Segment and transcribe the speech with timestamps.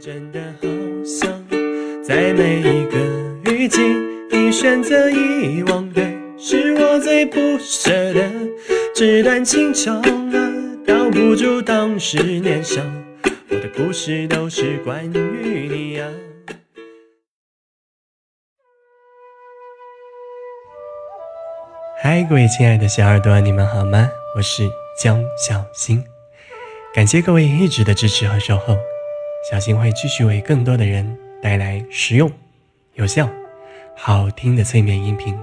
[0.00, 0.68] 真的好
[1.04, 1.28] 想
[2.04, 3.80] 在每一个雨季，
[4.30, 6.00] 你选择遗忘的
[6.38, 8.30] 是我最不舍的。
[8.94, 10.52] 纸短情长啊，
[10.86, 12.80] 留不住当时年少。
[13.50, 16.08] 我的故事都是关于你啊。
[22.00, 24.08] 嗨，各位亲爱的小耳朵，你们好吗？
[24.36, 24.62] 我是
[25.02, 26.04] 江小新，
[26.94, 28.76] 感谢各位一直的支持和守候。
[29.42, 32.30] 小新会继续为更多的人带来实用、
[32.94, 33.30] 有效、
[33.96, 35.38] 好听的催眠音频。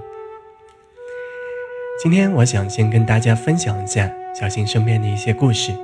[2.00, 5.74] 今天我想先跟大家分享一下小新身边的一些故事。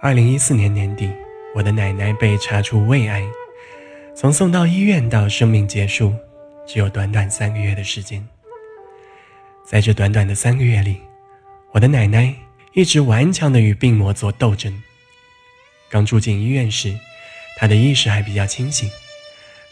[0.00, 1.10] 二零一四年年底，
[1.54, 3.26] 我的奶奶被查出胃癌，
[4.14, 6.14] 从送到医院到生命结束，
[6.66, 8.26] 只有短短三个月的时间。
[9.66, 11.00] 在这短短的三个月里，
[11.72, 12.32] 我的奶奶
[12.72, 14.80] 一直顽强地与病魔做斗争。
[15.90, 16.96] 刚住进医院时，
[17.56, 18.88] 他的意识还比较清醒，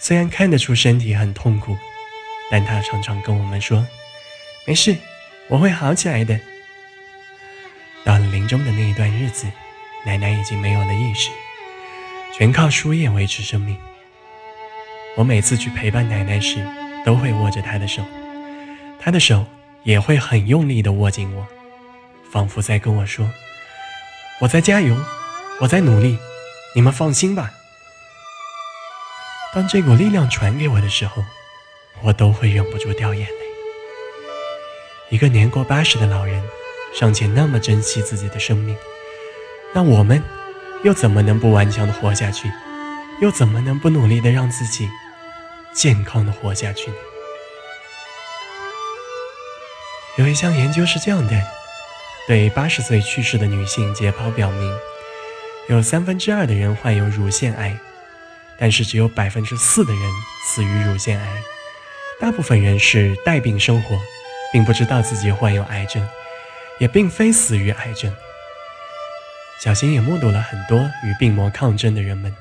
[0.01, 1.79] 虽然看得出身体很痛苦，
[2.51, 3.87] 但他常常跟我们说
[4.67, 4.97] ：“没事，
[5.47, 6.39] 我会好起来的。”
[8.05, 9.47] 到了临终的那一段日子，
[10.05, 11.31] 奶奶已经没有了意识，
[12.37, 13.77] 全靠输液维持生命。
[15.17, 16.57] 我每次去陪伴奶奶时，
[17.05, 18.05] 都会握着她的手，
[19.01, 19.47] 她的手
[19.85, 21.47] 也会很用力地握紧我，
[22.33, 23.31] 仿佛在跟我说
[24.43, 24.97] ：“我在加油。”
[25.61, 26.17] 我在努力，
[26.73, 27.51] 你们放心吧。
[29.53, 31.25] 当这股力量传给我的时候，
[32.01, 33.35] 我都会忍不住掉眼泪。
[35.09, 36.41] 一个年过八十的老人，
[36.95, 38.77] 尚且那么珍惜自己的生命，
[39.75, 40.23] 那我们
[40.85, 42.49] 又怎么能不顽强的活下去？
[43.21, 44.89] 又怎么能不努力的让自己
[45.75, 46.97] 健康的活下去呢？
[50.19, 51.43] 有一项研究是这样的：
[52.29, 54.79] 对八十岁去世的女性解剖表明。
[55.69, 57.77] 有三分之二的人患有乳腺癌，
[58.59, 60.03] 但是只有百分之四的人
[60.47, 61.43] 死于乳腺癌。
[62.19, 63.95] 大部分人是带病生活，
[64.51, 66.09] 并不知道自己患有癌症，
[66.79, 68.11] 也并非死于癌症。
[69.63, 72.35] 小新也目睹了很多与病魔抗争的人们。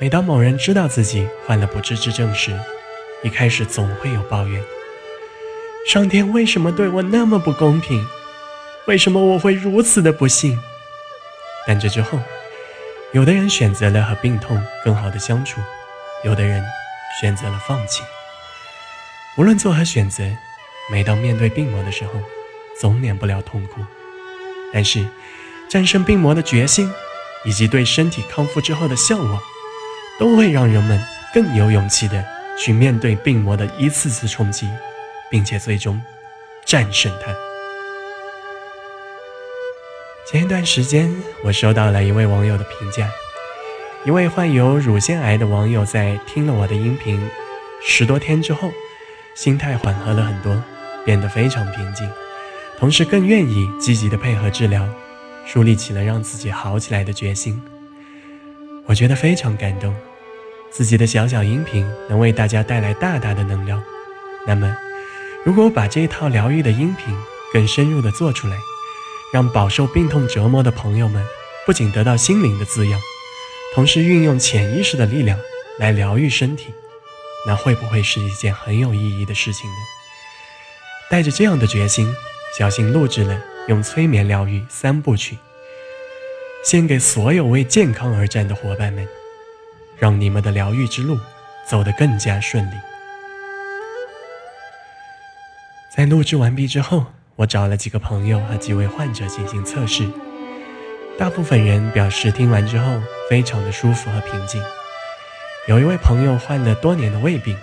[0.00, 2.58] 每当某人知道自己患了不治之症时，
[3.22, 4.62] 一开始总会有抱怨：
[5.86, 8.06] 上天为什么对我那么不公平？
[8.86, 10.58] 为什么我会如此的不幸？
[11.66, 12.18] 但这之后，
[13.12, 15.60] 有的人选择了和病痛更好的相处，
[16.22, 16.64] 有的人
[17.20, 18.02] 选择了放弃。
[19.36, 20.22] 无论做何选择，
[20.90, 22.12] 每当面对病魔的时候，
[22.80, 23.80] 总免不了痛苦。
[24.72, 25.06] 但是，
[25.68, 26.92] 战胜病魔的决心，
[27.44, 29.40] 以及对身体康复之后的向往，
[30.18, 31.02] 都会让人们
[31.34, 32.24] 更有勇气的
[32.58, 34.70] 去面对病魔的一次次冲击，
[35.30, 36.00] 并且最终
[36.64, 37.34] 战胜它。
[40.28, 41.08] 前一段时间，
[41.44, 43.08] 我收到了一位网友的评价。
[44.04, 47.30] 一位患有乳腺癌的网友在听了我的音频
[47.80, 48.72] 十多天之后，
[49.36, 50.60] 心态缓和了很多，
[51.04, 52.10] 变得非常平静，
[52.76, 54.84] 同时更愿意积极的配合治疗，
[55.46, 57.62] 树立起了让自己好起来的决心。
[58.86, 59.94] 我觉得非常感动，
[60.72, 63.80] 自己的小小音频能为大家带来大大的能量。
[64.44, 64.76] 那么，
[65.44, 67.16] 如果把这套疗愈的音频
[67.52, 68.56] 更深入的做出来，
[69.32, 71.26] 让饱受病痛折磨的朋友们
[71.66, 73.00] 不仅得到心灵的滋养，
[73.74, 75.38] 同时运用潜意识的力量
[75.78, 76.72] 来疗愈身体，
[77.46, 79.76] 那会不会是一件很有意义的事情呢？
[81.10, 82.14] 带着这样的决心，
[82.56, 85.36] 小新录制了用催眠疗愈三部曲，
[86.64, 89.06] 献给所有为健康而战的伙伴们，
[89.98, 91.18] 让你们的疗愈之路
[91.68, 92.74] 走得更加顺利。
[95.94, 97.06] 在录制完毕之后。
[97.36, 100.08] 我找了几个朋友和几位患者进行测试，
[101.18, 102.98] 大部分人表示听完之后
[103.28, 104.62] 非常的舒服和平静。
[105.68, 107.54] 有一位朋友患了多年的胃病，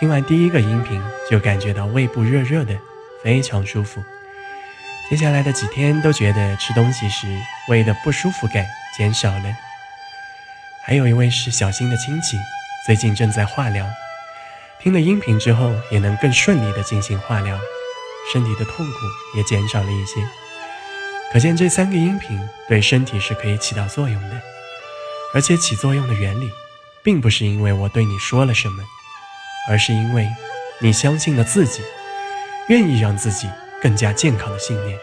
[0.00, 1.00] 听完第一个音频
[1.30, 2.76] 就感觉到胃部热热的，
[3.22, 4.02] 非常舒服。
[5.08, 7.28] 接下来的几天都觉得吃东西时
[7.68, 8.66] 胃的不舒服感
[8.96, 9.44] 减少了。
[10.84, 12.36] 还有一位是小新的亲戚，
[12.84, 13.86] 最近正在化疗，
[14.80, 17.56] 听了音频之后也能更顺利的进行化疗。
[18.30, 18.98] 身体的痛苦
[19.34, 20.20] 也减少了一些，
[21.32, 22.38] 可见这三个音频
[22.68, 24.40] 对身体是可以起到作用的，
[25.34, 26.50] 而且起作用的原理，
[27.02, 28.82] 并不是因为我对你说了什么，
[29.68, 30.28] 而是因为
[30.80, 31.82] 你相信了自己，
[32.68, 33.48] 愿意让自己
[33.80, 34.98] 更加健康的信念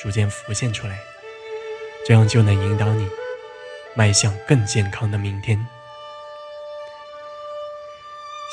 [0.00, 0.98] 逐渐浮现出来，
[2.06, 3.08] 这样就能引导你
[3.94, 5.66] 迈向更健康的明天。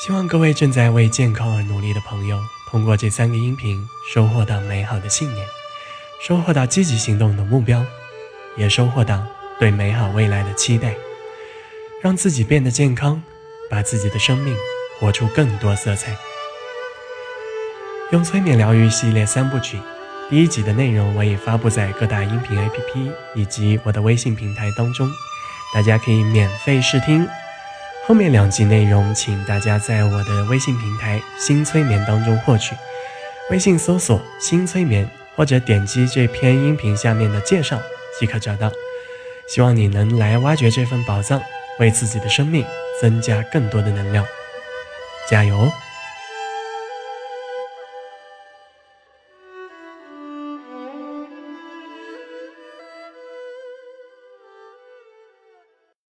[0.00, 2.40] 希望各位正在为健康而努力的朋友。
[2.70, 5.46] 通过这三个音频，收获到美好的信念，
[6.26, 7.84] 收获到积极行动的目标，
[8.56, 9.22] 也收获到
[9.58, 10.94] 对美好未来的期待。
[12.00, 13.22] 让自己变得健康，
[13.68, 14.56] 把自己的生命
[14.98, 16.16] 活出更多色彩。
[18.10, 19.78] 用催眠疗愈系列三部曲，
[20.30, 25.10] 第一集的内容我已发布在各大音频 APP 以及我的微信平台当中，
[25.74, 27.28] 大家可以免费试听。
[28.06, 32.74] 后面两集内容，请大家在我的微信平台“新催眠”当中获取，
[33.50, 37.80] 微信搜索“新催眠”或者点击这篇音频下面的介绍
[38.18, 38.70] 即可找到。
[39.48, 41.40] 希望你能来挖掘这份宝藏。
[41.78, 42.62] 为自己的生命
[43.00, 44.22] 增加更多的能量，
[45.30, 45.72] 加油！